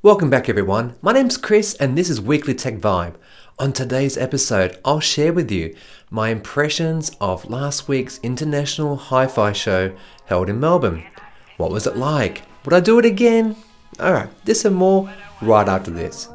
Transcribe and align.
Welcome 0.00 0.30
back, 0.30 0.48
everyone. 0.48 0.94
My 1.02 1.12
name's 1.12 1.36
Chris, 1.36 1.74
and 1.74 1.98
this 1.98 2.08
is 2.08 2.20
Weekly 2.20 2.54
Tech 2.54 2.74
Vibe. 2.74 3.16
On 3.58 3.72
today's 3.72 4.16
episode, 4.16 4.78
I'll 4.84 5.00
share 5.00 5.32
with 5.32 5.50
you 5.50 5.74
my 6.08 6.28
impressions 6.28 7.10
of 7.20 7.50
last 7.50 7.88
week's 7.88 8.20
International 8.22 8.94
Hi 8.94 9.26
Fi 9.26 9.52
show 9.52 9.92
held 10.26 10.48
in 10.48 10.60
Melbourne. 10.60 11.04
What 11.56 11.72
was 11.72 11.84
it 11.84 11.96
like? 11.96 12.42
Would 12.64 12.74
I 12.74 12.78
do 12.78 13.00
it 13.00 13.04
again? 13.04 13.56
Alright, 13.98 14.30
this 14.44 14.64
and 14.64 14.76
more 14.76 15.12
right 15.42 15.68
after 15.68 15.90
this. 15.90 16.28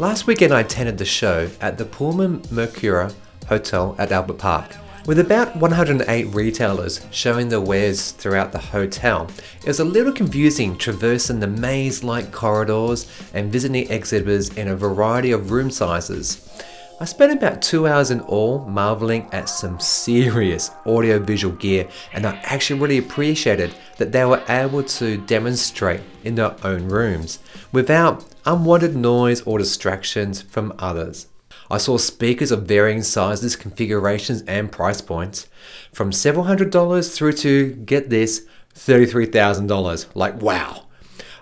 Last 0.00 0.26
weekend, 0.26 0.52
I 0.52 0.62
attended 0.62 0.98
the 0.98 1.04
show 1.04 1.48
at 1.60 1.78
the 1.78 1.84
Pullman 1.84 2.42
Mercure 2.50 3.12
Hotel 3.46 3.94
at 4.00 4.10
Albert 4.10 4.38
Park. 4.38 4.74
With 5.06 5.20
about 5.20 5.54
108 5.54 6.34
retailers 6.34 7.06
showing 7.12 7.48
their 7.48 7.60
wares 7.60 8.10
throughout 8.10 8.50
the 8.50 8.58
hotel, 8.58 9.30
it 9.60 9.66
was 9.68 9.78
a 9.78 9.84
little 9.84 10.12
confusing 10.12 10.76
traversing 10.76 11.38
the 11.38 11.46
maze 11.46 12.02
like 12.02 12.32
corridors 12.32 13.06
and 13.32 13.52
visiting 13.52 13.88
exhibitors 13.88 14.48
in 14.56 14.66
a 14.66 14.74
variety 14.74 15.30
of 15.30 15.52
room 15.52 15.70
sizes. 15.70 16.50
I 16.98 17.04
spent 17.04 17.32
about 17.32 17.62
two 17.62 17.86
hours 17.86 18.10
in 18.10 18.20
all 18.22 18.64
marveling 18.64 19.28
at 19.30 19.48
some 19.48 19.78
serious 19.78 20.72
audiovisual 20.84 21.54
gear, 21.54 21.86
and 22.12 22.26
I 22.26 22.40
actually 22.42 22.80
really 22.80 22.98
appreciated 22.98 23.76
that 23.98 24.10
they 24.10 24.24
were 24.24 24.42
able 24.48 24.82
to 24.82 25.18
demonstrate 25.18 26.00
in 26.24 26.34
their 26.34 26.56
own 26.64 26.88
rooms 26.88 27.38
without 27.70 28.24
unwanted 28.44 28.96
noise 28.96 29.40
or 29.42 29.58
distractions 29.58 30.42
from 30.42 30.74
others. 30.80 31.28
I 31.70 31.78
saw 31.78 31.96
speakers 31.96 32.52
of 32.52 32.66
varying 32.66 33.02
sizes, 33.02 33.56
configurations, 33.56 34.42
and 34.42 34.70
price 34.70 35.00
points, 35.00 35.48
from 35.92 36.12
several 36.12 36.44
hundred 36.44 36.70
dollars 36.70 37.16
through 37.16 37.32
to, 37.34 37.74
get 37.74 38.10
this, 38.10 38.46
$33,000. 38.74 40.06
Like, 40.14 40.40
wow. 40.40 40.84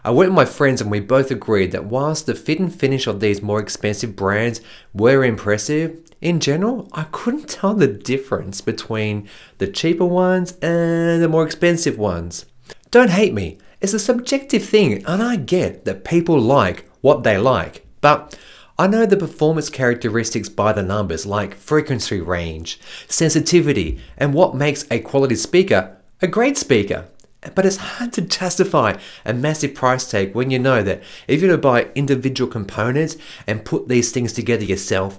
I 0.05 0.11
went 0.11 0.31
with 0.31 0.37
my 0.37 0.45
friends 0.45 0.81
and 0.81 0.91
we 0.91 1.01
both 1.01 1.31
agreed 1.31 1.73
that 1.73 1.87
whilst 1.87 2.27
the 2.27 2.35
fit 2.35 2.59
and 2.59 2.75
finish 2.75 3.07
of 3.07 3.21
these 3.21 3.41
more 3.41 3.59
expensive 3.59 4.15
brands 4.15 4.61
were 4.93 5.25
impressive, 5.25 5.99
in 6.21 6.41
general, 6.41 6.89
I 6.93 7.05
couldn't 7.05 7.49
tell 7.49 7.75
the 7.75 7.87
difference 7.87 8.61
between 8.61 9.29
the 9.59 9.67
cheaper 9.67 10.05
ones 10.05 10.53
and 10.63 11.23
the 11.23 11.29
more 11.29 11.45
expensive 11.45 11.99
ones. 11.99 12.47
Don't 12.91 13.11
hate 13.11 13.35
me, 13.35 13.59
it's 13.81 13.93
a 13.93 13.99
subjective 13.99 14.65
thing, 14.65 15.05
and 15.05 15.23
I 15.23 15.37
get 15.37 15.85
that 15.85 16.05
people 16.05 16.39
like 16.41 16.89
what 17.01 17.23
they 17.23 17.37
like, 17.37 17.87
but 18.01 18.39
I 18.77 18.89
know 18.89 19.07
the 19.07 19.17
performance 19.17 19.71
characteristics 19.71 20.49
by 20.49 20.73
the 20.73 20.83
numbers 20.83 21.27
like 21.27 21.55
frequency 21.55 22.21
range, 22.21 22.81
sensitivity, 23.07 24.01
and 24.17 24.35
what 24.35 24.57
makes 24.57 24.85
a 24.91 24.99
quality 24.99 25.37
speaker 25.37 25.97
a 26.21 26.27
great 26.27 26.57
speaker. 26.57 27.07
But 27.55 27.67
it's 27.67 27.77
hard 27.77 28.13
to 28.15 28.23
justify 28.23 28.97
a 29.25 29.35
massive 29.35 29.75
price 29.75 30.11
tag 30.11 30.35
when 30.35 30.51
you 30.51 30.59
know 30.59 30.83
that 30.83 31.03
if 31.29 31.43
you 31.43 31.49
were 31.49 31.55
to 31.55 31.61
buy 31.61 31.89
individual 31.95 32.51
components 32.51 33.17
and 33.47 33.65
put 33.65 33.89
these 33.89 34.11
things 34.11 34.33
together 34.33 34.65
yourself, 34.65 35.19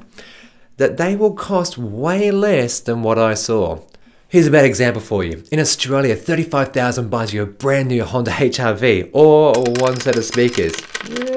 that 0.77 0.97
they 0.97 1.15
will 1.15 1.33
cost 1.33 1.77
way 1.77 2.31
less 2.31 2.79
than 2.79 3.03
what 3.03 3.19
I 3.19 3.35
saw. 3.35 3.81
Here's 4.27 4.47
a 4.47 4.51
bad 4.51 4.65
example 4.65 5.01
for 5.01 5.23
you. 5.23 5.43
In 5.51 5.59
Australia, 5.59 6.15
35,000 6.15 7.09
buys 7.09 7.33
you 7.33 7.43
a 7.43 7.45
brand 7.45 7.89
new 7.89 8.03
Honda 8.03 8.31
HRV 8.31 9.11
or 9.13 9.53
one 9.79 9.99
set 9.99 10.17
of 10.17 10.25
speakers. 10.25 10.73
Yeah, 11.07 11.34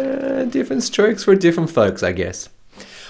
different 0.50 0.82
strokes 0.82 1.24
for 1.24 1.34
different 1.34 1.70
folks, 1.70 2.02
I 2.02 2.12
guess. 2.12 2.48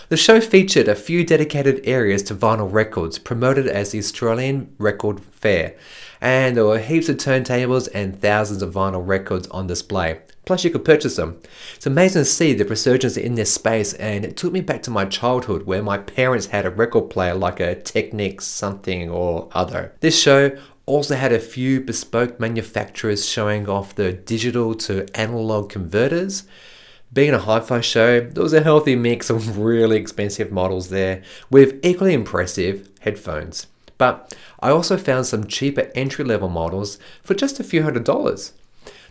The 0.09 0.17
show 0.17 0.41
featured 0.41 0.89
a 0.89 0.95
few 0.95 1.25
dedicated 1.25 1.83
areas 1.85 2.23
to 2.25 2.35
vinyl 2.35 2.73
records, 2.73 3.19
promoted 3.19 3.67
as 3.67 3.91
the 3.91 3.99
Australian 3.99 4.75
Record 4.79 5.21
Fair, 5.21 5.77
and 6.21 6.57
there 6.57 6.65
were 6.65 6.79
heaps 6.79 7.11
of 7.11 7.19
turntables 7.19 7.89
and 7.93 8.21
thousands 8.21 8.63
of 8.63 8.73
vinyl 8.73 9.07
records 9.07 9.47
on 9.49 9.67
display. 9.67 10.21
Plus, 10.47 10.65
you 10.65 10.71
could 10.71 10.87
purchase 10.87 11.17
them. 11.17 11.39
It's 11.77 11.87
amazing 11.87 12.23
to 12.23 12.25
see 12.25 12.55
the 12.55 12.65
resurgence 12.65 13.19
in 13.19 13.35
this 13.35 13.53
space, 13.53 13.93
and 13.93 14.25
it 14.25 14.35
took 14.39 14.51
me 14.51 14.63
back 14.63 14.83
to 14.85 14.91
my 14.91 15.05
childhood 15.05 15.67
where 15.67 15.83
my 15.83 15.99
parents 15.99 16.47
had 16.47 16.65
a 16.65 16.71
record 16.71 17.11
player 17.11 17.35
like 17.35 17.61
a 17.61 17.75
Technics 17.75 18.47
something 18.47 19.11
or 19.11 19.51
other. 19.53 19.93
This 20.01 20.19
show 20.19 20.57
also 20.87 21.17
had 21.17 21.35
a 21.35 21.39
few 21.39 21.83
bespoke 21.83 22.41
manufacturers 22.41 23.29
showing 23.29 23.69
off 23.69 23.95
the 23.95 24.15
digital 24.15 24.75
to 24.75 25.07
analog 25.15 25.69
converters. 25.69 26.45
Being 27.11 27.33
a 27.33 27.39
hi 27.39 27.61
fi 27.61 27.81
show, 27.81 28.21
there 28.21 28.43
was 28.43 28.53
a 28.53 28.63
healthy 28.63 28.95
mix 28.95 29.31
of 29.31 29.59
really 29.65 29.97
expensive 29.97 30.53
models 30.53 30.91
there 30.91 31.23
with 31.51 31.79
equally 31.83 32.13
impressive 32.13 32.89
headphones. 33.01 33.67
But 33.97 34.37
I 34.61 34.71
also 34.71 34.97
found 34.97 35.27
some 35.27 35.47
cheaper 35.47 35.91
entry 35.95 36.25
level 36.25 36.51
models 36.51 36.99
for 37.23 37.35
just 37.35 37.59
a 37.59 37.65
few 37.65 37.83
hundred 37.83 38.05
dollars. 38.05 38.53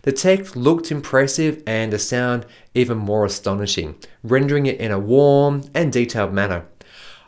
The 0.02 0.12
tech 0.12 0.54
looked 0.54 0.92
impressive 0.92 1.62
and 1.66 1.92
the 1.92 1.98
sound 1.98 2.46
even 2.72 2.98
more 2.98 3.24
astonishing, 3.24 3.96
rendering 4.22 4.66
it 4.66 4.80
in 4.80 4.92
a 4.92 4.98
warm 4.98 5.64
and 5.74 5.92
detailed 5.92 6.32
manner. 6.32 6.66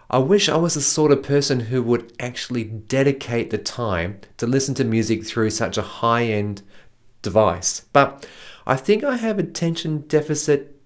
I 0.08 0.19
wish 0.19 0.48
I 0.48 0.56
was 0.56 0.75
the 0.75 0.81
sort 0.81 1.12
of 1.12 1.22
person 1.22 1.60
who 1.60 1.82
would 1.82 2.12
actually 2.20 2.64
dedicate 2.64 3.50
the 3.50 3.58
time 3.58 4.20
to 4.38 4.47
listen 4.47 4.75
to 4.76 4.84
music 4.84 5.26
through 5.26 5.50
such 5.50 5.76
a 5.76 5.82
high 5.82 6.25
end 6.25 6.62
device, 7.22 7.82
but 7.92 8.26
I 8.66 8.76
think 8.76 9.04
I 9.04 9.16
have 9.16 9.38
attention 9.38 10.04
deficit. 10.06 10.76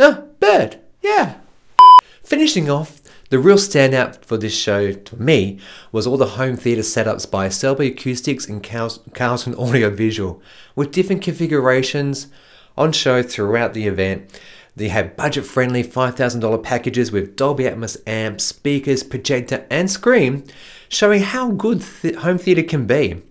Ah, 0.00 0.22
bird! 0.40 0.78
Yeah! 1.02 1.36
Finishing 2.22 2.70
off 2.70 3.00
the 3.30 3.38
real 3.38 3.56
standout 3.56 4.24
for 4.24 4.36
this 4.36 4.54
show, 4.54 4.92
to 4.92 5.16
me, 5.16 5.58
was 5.90 6.06
all 6.06 6.18
the 6.18 6.36
home 6.36 6.56
theatre 6.56 6.82
setups 6.82 7.30
by 7.30 7.48
Selby 7.48 7.86
Acoustics 7.88 8.46
and 8.46 8.62
Carlton 8.62 9.54
Audio 9.54 9.88
Visual, 9.88 10.42
with 10.76 10.92
different 10.92 11.22
configurations 11.22 12.28
on 12.76 12.92
show 12.92 13.22
throughout 13.22 13.74
the 13.74 13.86
event. 13.86 14.30
They 14.76 14.88
had 14.88 15.16
budget 15.16 15.44
friendly 15.44 15.82
$5,000 15.82 16.62
packages 16.62 17.12
with 17.12 17.36
Dolby 17.36 17.64
Atmos 17.64 17.96
amps, 18.06 18.44
speakers, 18.44 19.02
projector, 19.02 19.66
and 19.70 19.90
screen, 19.90 20.44
showing 20.88 21.22
how 21.22 21.50
good 21.50 21.82
th- 22.02 22.16
home 22.16 22.38
theatre 22.38 22.62
can 22.62 22.86
be. 22.86 23.22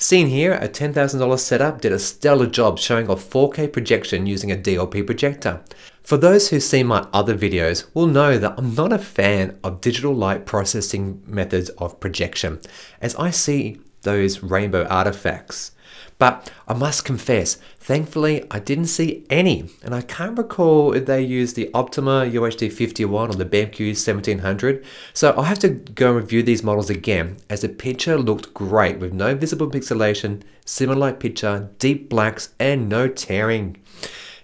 Seen 0.00 0.28
here, 0.28 0.52
a 0.54 0.68
$10,000 0.68 1.38
setup 1.40 1.80
did 1.80 1.90
a 1.90 1.98
stellar 1.98 2.46
job 2.46 2.78
showing 2.78 3.10
off 3.10 3.28
4K 3.28 3.72
projection 3.72 4.26
using 4.26 4.52
a 4.52 4.56
DLP 4.56 5.04
projector. 5.04 5.60
For 6.04 6.16
those 6.16 6.48
who've 6.48 6.62
seen 6.62 6.86
my 6.86 7.08
other 7.12 7.36
videos 7.36 7.84
will 7.94 8.06
know 8.06 8.38
that 8.38 8.54
I'm 8.56 8.76
not 8.76 8.92
a 8.92 8.98
fan 8.98 9.58
of 9.64 9.80
digital 9.80 10.14
light 10.14 10.46
processing 10.46 11.20
methods 11.26 11.70
of 11.70 11.98
projection, 11.98 12.60
as 13.00 13.16
I 13.16 13.30
see 13.30 13.80
those 14.02 14.40
rainbow 14.40 14.84
artifacts. 14.84 15.72
But 16.18 16.50
I 16.66 16.74
must 16.74 17.04
confess, 17.04 17.58
thankfully 17.78 18.44
I 18.50 18.58
didn't 18.58 18.86
see 18.86 19.24
any, 19.30 19.70
and 19.84 19.94
I 19.94 20.00
can't 20.00 20.36
recall 20.36 20.92
if 20.92 21.06
they 21.06 21.22
used 21.22 21.54
the 21.54 21.70
Optoma 21.72 22.30
UHD 22.30 22.72
51 22.72 23.30
or 23.30 23.34
the 23.34 23.44
BenQ 23.44 23.78
1700, 23.90 24.84
so 25.14 25.30
I'll 25.30 25.44
have 25.44 25.60
to 25.60 25.68
go 25.68 26.08
and 26.08 26.16
review 26.16 26.42
these 26.42 26.64
models 26.64 26.90
again, 26.90 27.36
as 27.48 27.60
the 27.60 27.68
picture 27.68 28.18
looked 28.18 28.52
great 28.52 28.98
with 28.98 29.12
no 29.12 29.36
visible 29.36 29.70
pixelation, 29.70 30.42
similar 30.64 30.98
light 30.98 31.20
picture, 31.20 31.70
deep 31.78 32.08
blacks, 32.08 32.52
and 32.58 32.88
no 32.88 33.06
tearing. 33.06 33.76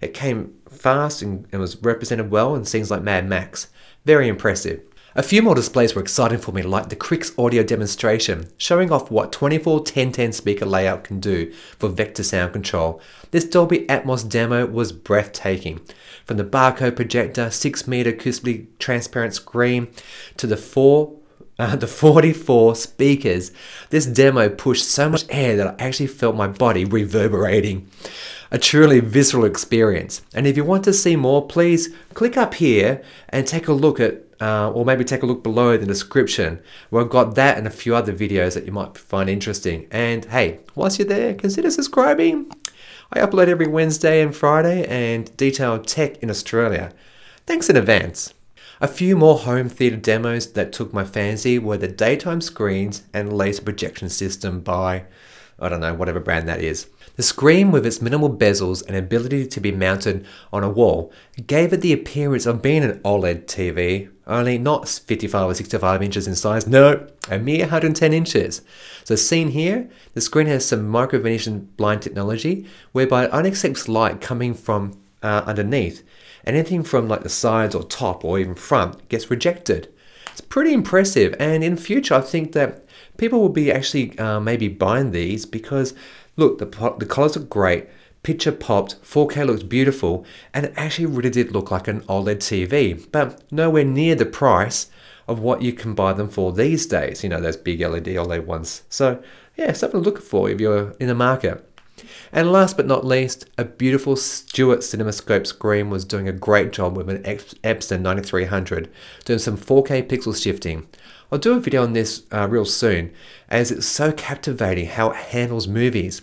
It 0.01 0.15
came 0.15 0.55
fast 0.71 1.23
and, 1.23 1.47
and 1.51 1.61
was 1.61 1.83
represented 1.83 2.31
well 2.31 2.55
in 2.55 2.65
scenes 2.65 2.91
like 2.91 3.03
Mad 3.03 3.29
Max. 3.29 3.69
Very 4.05 4.29
impressive. 4.29 4.81
A 5.17 5.23
few 5.23 5.43
more 5.43 5.55
displays 5.55 5.95
were 5.95 6.03
exciting 6.03 6.39
for 6.39 6.51
me, 6.51 6.63
like 6.63 6.89
the 6.89 6.97
Krix 6.97 7.39
audio 7.39 7.63
demonstration, 7.63 8.49
showing 8.57 8.91
off 8.91 9.13
what 9.13 9.31
24 9.31 9.75
1010 9.75 10.33
speaker 10.33 10.67
layout 10.67 11.05
can 11.05 11.21
do 11.21 11.53
for 11.79 11.89
vector 11.89 12.25
sound 12.25 12.53
control. 12.53 13.01
This 13.31 13.45
Dolby 13.45 13.87
Atmos 13.87 14.29
demo 14.29 14.67
was 14.67 14.91
breathtaking. 14.91 15.81
From 16.25 16.37
the 16.37 16.45
Barco 16.45 16.95
projector, 16.95 17.49
6 17.49 17.87
meter 17.87 18.11
acoustically 18.13 18.67
transparent 18.81 19.35
screen, 19.35 19.87
to 20.37 20.49
the 20.49 20.57
4 20.57 21.13
the 21.77 21.87
44 21.87 22.75
speakers, 22.75 23.53
this 23.91 24.07
demo 24.07 24.49
pushed 24.49 24.85
so 24.85 25.09
much 25.09 25.25
air 25.29 25.57
that 25.57 25.67
I 25.67 25.85
actually 25.85 26.09
felt 26.09 26.37
my 26.37 26.49
body 26.49 26.85
reverberating 26.85 27.89
a 28.51 28.59
truly 28.59 29.01
visceral 29.01 29.45
experience. 29.45 30.23
And 30.33 30.47
if 30.47 30.57
you 30.57 30.65
want 30.65 30.85
to 30.85 30.93
see 30.93 31.17
more, 31.17 31.47
please 31.47 31.95
click 32.15 32.37
up 32.37 32.55
here 32.55 33.03
and 33.29 33.47
take 33.47 33.69
a 33.69 33.73
look 33.73 33.99
at, 33.99 34.23
uh, 34.41 34.71
or 34.71 34.85
maybe 34.85 35.05
take 35.05 35.23
a 35.23 35.27
look 35.27 35.43
below 35.43 35.73
in 35.73 35.81
the 35.81 35.87
description 35.87 36.61
where 36.91 37.03
I've 37.03 37.11
got 37.11 37.35
that 37.35 37.59
and 37.59 37.67
a 37.67 37.71
few 37.71 37.95
other 37.97 38.13
videos 38.13 38.55
that 38.55 38.65
you 38.65 38.73
might 38.73 38.97
find 38.97 39.29
interesting. 39.29 39.87
And 39.91 40.25
hey, 40.27 40.61
once 40.75 40.99
you're 40.99 41.09
there, 41.09 41.35
consider 41.35 41.71
subscribing. 41.71 42.51
I 43.13 43.21
upload 43.21 43.49
every 43.49 43.67
Wednesday 43.67 44.23
and 44.23 44.35
Friday 44.35 44.87
and 44.87 45.37
detail 45.37 45.81
tech 45.81 46.19
in 46.19 46.31
Australia. 46.31 46.93
Thanks 47.47 47.69
in 47.69 47.77
advance. 47.77 48.35
A 48.85 48.87
few 48.87 49.17
more 49.17 49.39
home 49.39 49.71
theatre 49.71 49.97
demos 49.97 50.53
that 50.53 50.71
took 50.71 50.93
my 50.93 51.05
fancy 51.05 51.59
were 51.59 51.79
the 51.79 51.89
daytime 51.89 52.43
screens 52.43 53.03
and 53.15 53.33
laser 53.33 53.63
projection 53.63 54.11
system 54.11 54.61
by 54.61 55.05
I 55.59 55.71
don't 55.71 55.81
know, 55.81 55.95
whatever 55.95 56.21
brand 56.21 56.47
that 56.49 56.61
is. 56.61 56.89
The 57.17 57.23
screen, 57.23 57.71
with 57.71 57.87
its 57.87 58.03
minimal 58.03 58.29
bezels 58.29 58.87
and 58.87 58.95
ability 58.95 59.47
to 59.47 59.61
be 59.61 59.73
mounted 59.73 60.27
on 60.53 60.63
a 60.63 60.69
wall, 60.69 61.11
gave 61.47 61.73
it 61.73 61.81
the 61.81 61.95
appearance 61.95 62.45
of 62.45 62.61
being 62.61 62.85
an 62.85 63.01
OLED 63.01 63.47
TV, 63.47 64.11
only 64.27 64.59
not 64.59 64.87
55 64.87 65.47
or 65.49 65.55
65 65.55 66.03
inches 66.03 66.27
in 66.27 66.35
size, 66.35 66.67
no, 66.67 67.07
a 67.31 67.39
mere 67.39 67.61
110 67.61 68.13
inches. 68.13 68.61
So, 69.05 69.17
seen 69.17 69.49
here, 69.49 69.89
the 70.13 70.21
screen 70.21 70.49
has 70.49 70.67
some 70.67 70.87
micro 70.87 71.21
Venetian 71.21 71.71
blind 71.79 72.03
technology 72.03 72.67
whereby 72.93 73.25
it 73.25 73.31
only 73.33 73.49
accepts 73.49 73.89
light 73.89 74.21
coming 74.21 74.53
from 74.53 75.01
uh, 75.23 75.43
underneath. 75.47 76.05
Anything 76.47 76.83
from 76.83 77.09
like 77.09 77.23
the 77.23 77.29
sides 77.29 77.75
or 77.75 77.83
top 77.83 78.25
or 78.25 78.39
even 78.39 78.55
front 78.55 79.09
gets 79.09 79.31
rejected. 79.31 79.93
It's 80.31 80.41
pretty 80.41 80.73
impressive, 80.73 81.35
and 81.39 81.63
in 81.63 81.77
future, 81.77 82.15
I 82.15 82.21
think 82.21 82.53
that 82.53 82.85
people 83.17 83.41
will 83.41 83.49
be 83.49 83.71
actually 83.71 84.19
uh, 84.19 84.41
maybe 84.41 84.69
buying 84.69 85.13
these 85.13 85.47
because 85.47 85.95
look, 86.37 86.59
the, 86.59 86.67
the 86.99 87.07
colors 87.07 87.37
are 87.37 87.41
great, 87.41 87.89
picture 88.23 88.53
popped, 88.53 89.01
4K 89.03 89.47
looks 89.47 89.63
beautiful, 89.63 90.25
and 90.53 90.67
it 90.67 90.75
actually 90.77 91.07
really 91.07 91.31
did 91.31 91.53
look 91.53 91.71
like 91.71 91.87
an 91.89 92.01
OLED 92.03 92.39
TV, 92.39 93.07
but 93.13 93.41
nowhere 93.53 93.85
near 93.85 94.15
the 94.15 94.27
price 94.27 94.89
of 95.29 95.39
what 95.39 95.63
you 95.63 95.73
can 95.73 95.95
buy 95.95 96.13
them 96.13 96.29
for 96.29 96.53
these 96.53 96.87
days, 96.87 97.23
you 97.23 97.29
know, 97.29 97.41
those 97.41 97.57
big 97.57 97.81
LED 97.81 98.07
OLED 98.07 98.45
ones. 98.45 98.83
So, 98.89 99.23
yeah, 99.57 99.73
something 99.73 100.03
to 100.03 100.05
look 100.05 100.21
for 100.21 100.51
if 100.51 100.61
you're 100.61 100.91
in 101.01 101.09
the 101.09 101.15
market. 101.15 101.71
And 102.33 102.51
last 102.51 102.77
but 102.77 102.87
not 102.87 103.07
least, 103.07 103.47
a 103.57 103.65
beautiful 103.65 104.17
Stewart 104.17 104.81
CinemaScope 104.81 105.47
screen 105.47 105.91
was 105.91 106.05
doing 106.05 106.29
a 106.29 106.33
great 106.33 106.73
job 106.73 106.97
with 106.97 107.09
an 107.09 107.23
Epson 107.23 108.01
9300, 108.01 108.91
doing 109.25 109.39
some 109.39 109.57
4K 109.57 110.09
pixel 110.09 110.41
shifting. 110.41 110.87
I'll 111.31 111.39
do 111.39 111.55
a 111.55 111.61
video 111.61 111.83
on 111.83 111.93
this 111.93 112.25
uh, 112.33 112.49
real 112.49 112.65
soon, 112.65 113.13
as 113.49 113.71
it's 113.71 113.87
so 113.87 114.13
captivating 114.13 114.87
how 114.87 115.11
it 115.11 115.17
handles 115.17 115.69
movies. 115.69 116.23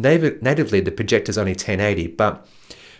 Nativ- 0.00 0.40
natively, 0.42 0.80
the 0.80 0.90
projector 0.90 1.30
is 1.30 1.38
only 1.38 1.52
1080, 1.52 2.08
but 2.08 2.46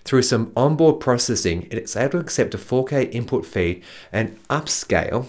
through 0.05 0.23
some 0.23 0.52
onboard 0.56 1.00
processing, 1.00 1.69
it's 1.70 1.96
able 1.96 2.12
to 2.12 2.19
accept 2.19 2.55
a 2.55 2.58
4K 2.58 3.12
input 3.12 3.46
feed 3.46 3.82
and 4.12 4.38
upscale 4.49 5.26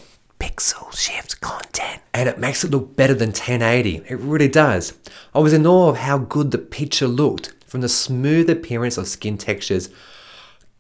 pixel 0.61 0.95
shift 0.95 1.41
content. 1.41 2.01
And 2.13 2.29
it 2.29 2.37
makes 2.37 2.63
it 2.63 2.71
look 2.71 2.95
better 2.95 3.15
than 3.15 3.29
1080. 3.29 4.03
It 4.07 4.19
really 4.19 4.47
does. 4.47 4.93
I 5.33 5.39
was 5.39 5.53
in 5.53 5.65
awe 5.65 5.89
of 5.89 5.97
how 5.97 6.19
good 6.19 6.51
the 6.51 6.59
picture 6.59 7.07
looked 7.07 7.53
from 7.65 7.81
the 7.81 7.89
smooth 7.89 8.49
appearance 8.49 8.97
of 8.97 9.07
skin 9.07 9.37
textures, 9.37 9.89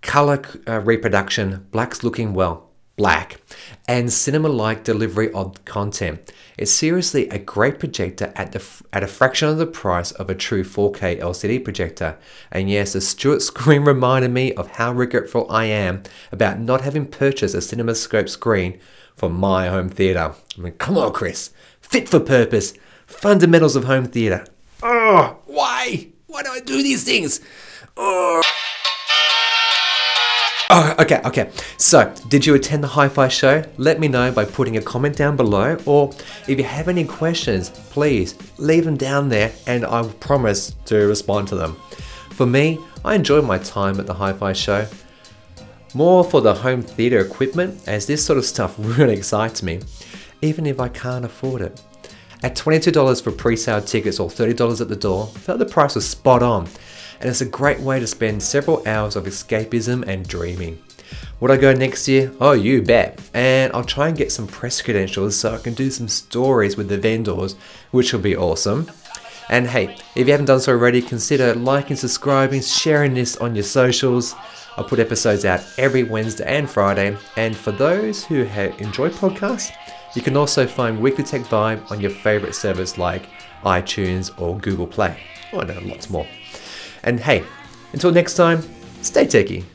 color 0.01 0.41
uh, 0.67 0.81
reproduction, 0.81 1.65
blacks 1.71 2.03
looking 2.03 2.33
well, 2.33 2.69
black, 2.95 3.41
and 3.87 4.13
cinema-like 4.13 4.83
delivery 4.83 5.31
of 5.31 5.65
content. 5.65 6.31
It's 6.59 6.71
seriously 6.71 7.27
a 7.29 7.39
great 7.39 7.79
projector 7.79 8.31
at 8.35 8.51
the 8.51 8.63
at 8.93 9.03
a 9.03 9.07
fraction 9.07 9.47
of 9.47 9.57
the 9.57 9.65
price 9.65 10.11
of 10.11 10.29
a 10.29 10.35
true 10.35 10.63
4K 10.63 11.19
LCD 11.19 11.63
projector. 11.63 12.19
And 12.51 12.69
yes, 12.69 12.93
the 12.93 13.01
Stewart 13.01 13.41
screen 13.51 13.81
reminded 13.81 14.29
me 14.29 14.53
of 14.53 14.71
how 14.71 14.91
regretful 14.91 15.49
I 15.49 15.65
am 15.65 16.03
about 16.31 16.59
not 16.59 16.81
having 16.81 17.07
purchased 17.07 17.55
a 17.55 17.59
CinemaScope 17.59 18.29
screen 18.29 18.79
for 19.21 19.29
my 19.29 19.67
home 19.67 19.87
theater. 19.87 20.33
I 20.57 20.59
mean, 20.59 20.73
come 20.79 20.97
on, 20.97 21.13
Chris. 21.13 21.51
Fit 21.79 22.09
for 22.09 22.19
purpose. 22.19 22.73
Fundamentals 23.05 23.75
of 23.75 23.83
home 23.83 24.05
theater. 24.05 24.47
Oh, 24.81 25.37
why? 25.45 26.07
Why 26.25 26.41
do 26.41 26.49
I 26.49 26.59
do 26.59 26.81
these 26.81 27.03
things? 27.03 27.39
Oh. 27.95 28.41
Oh, 30.71 30.95
okay, 30.97 31.21
okay. 31.23 31.51
So, 31.77 32.11
did 32.29 32.47
you 32.47 32.55
attend 32.55 32.83
the 32.83 32.87
Hi 32.87 33.07
Fi 33.07 33.27
show? 33.27 33.63
Let 33.77 33.99
me 33.99 34.07
know 34.07 34.31
by 34.31 34.43
putting 34.43 34.77
a 34.77 34.81
comment 34.81 35.15
down 35.15 35.37
below, 35.37 35.77
or 35.85 36.11
if 36.47 36.57
you 36.57 36.63
have 36.63 36.87
any 36.87 37.05
questions, 37.05 37.69
please 37.69 38.35
leave 38.57 38.85
them 38.85 38.97
down 38.97 39.29
there 39.29 39.51
and 39.67 39.85
I 39.85 40.01
will 40.01 40.13
promise 40.13 40.73
to 40.85 40.95
respond 40.95 41.47
to 41.49 41.55
them. 41.55 41.75
For 42.31 42.47
me, 42.47 42.79
I 43.05 43.13
enjoyed 43.13 43.45
my 43.45 43.59
time 43.59 43.99
at 43.99 44.07
the 44.07 44.15
Hi 44.15 44.33
Fi 44.33 44.53
show. 44.53 44.87
More 45.93 46.23
for 46.23 46.41
the 46.41 46.53
home 46.53 46.81
theatre 46.81 47.19
equipment, 47.19 47.87
as 47.87 48.07
this 48.07 48.25
sort 48.25 48.37
of 48.37 48.45
stuff 48.45 48.75
really 48.79 49.15
excites 49.15 49.61
me, 49.61 49.81
even 50.41 50.65
if 50.65 50.79
I 50.79 50.87
can't 50.87 51.25
afford 51.25 51.61
it. 51.61 51.81
At 52.43 52.55
$22 52.55 53.23
for 53.23 53.31
pre 53.31 53.55
sale 53.55 53.81
tickets 53.81 54.19
or 54.19 54.29
$30 54.29 54.81
at 54.81 54.87
the 54.87 54.95
door, 54.95 55.29
I 55.35 55.39
felt 55.39 55.59
the 55.59 55.65
price 55.65 55.95
was 55.95 56.07
spot 56.07 56.41
on 56.41 56.67
and 57.21 57.29
it's 57.29 57.41
a 57.41 57.45
great 57.45 57.79
way 57.79 57.99
to 57.99 58.07
spend 58.07 58.41
several 58.41 58.85
hours 58.87 59.15
of 59.15 59.25
escapism 59.25 60.03
and 60.07 60.27
dreaming. 60.27 60.81
Would 61.39 61.51
I 61.51 61.57
go 61.57 61.71
next 61.71 62.07
year? 62.07 62.33
Oh, 62.41 62.53
you 62.53 62.81
bet. 62.81 63.21
And 63.33 63.71
I'll 63.73 63.83
try 63.83 64.07
and 64.07 64.17
get 64.17 64.31
some 64.31 64.47
press 64.47 64.81
credentials 64.81 65.35
so 65.35 65.53
I 65.53 65.59
can 65.59 65.75
do 65.75 65.91
some 65.91 66.07
stories 66.07 66.77
with 66.77 66.89
the 66.89 66.97
vendors, 66.97 67.55
which 67.91 68.11
will 68.11 68.21
be 68.21 68.35
awesome. 68.35 68.89
And 69.51 69.67
hey, 69.67 69.97
if 70.15 70.25
you 70.27 70.31
haven't 70.31 70.45
done 70.45 70.61
so 70.61 70.71
already, 70.71 71.01
consider 71.01 71.53
liking, 71.53 71.97
subscribing, 71.97 72.61
sharing 72.61 73.13
this 73.13 73.35
on 73.37 73.53
your 73.53 73.65
socials. 73.65 74.33
I 74.77 74.83
put 74.83 74.99
episodes 74.99 75.43
out 75.43 75.59
every 75.77 76.03
Wednesday 76.03 76.45
and 76.45 76.69
Friday. 76.69 77.17
And 77.35 77.55
for 77.55 77.73
those 77.73 78.23
who 78.23 78.43
enjoy 78.43 79.09
podcasts, 79.09 79.71
you 80.15 80.21
can 80.21 80.37
also 80.37 80.65
find 80.65 81.01
Weekly 81.01 81.25
Tech 81.25 81.41
Vibe 81.41 81.91
on 81.91 81.99
your 81.99 82.11
favorite 82.11 82.55
service 82.55 82.97
like 82.97 83.27
iTunes 83.63 84.31
or 84.39 84.57
Google 84.57 84.87
Play. 84.87 85.21
Oh, 85.51 85.59
no, 85.59 85.77
lots 85.81 86.09
more. 86.09 86.25
And 87.03 87.19
hey, 87.19 87.43
until 87.91 88.11
next 88.11 88.35
time, 88.35 88.61
stay 89.01 89.25
techie. 89.25 89.65